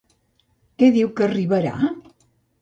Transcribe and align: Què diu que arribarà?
Què 0.79 0.89
diu 0.95 1.11
que 1.19 1.27
arribarà? 1.27 1.75